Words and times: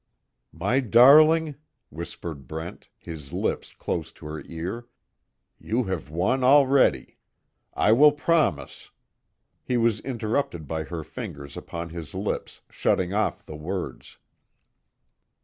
"My 0.51 0.79
darling," 0.79 1.57
whispered 1.91 2.47
Brent, 2.47 2.89
his 2.97 3.33
lips 3.33 3.75
close 3.75 4.11
to 4.13 4.25
her 4.25 4.41
ear, 4.47 4.87
"You 5.59 5.83
have 5.83 6.09
won 6.09 6.43
already. 6.43 7.17
I 7.75 7.91
will 7.91 8.11
promise" 8.11 8.89
He 9.67 9.77
was 9.77 9.99
interrupted 9.99 10.67
by 10.67 10.85
her 10.85 11.03
fingers 11.03 11.55
upon 11.55 11.89
his 11.89 12.15
lips, 12.15 12.61
shutting 12.71 13.13
off 13.13 13.45
the 13.45 13.55
words. 13.55 14.17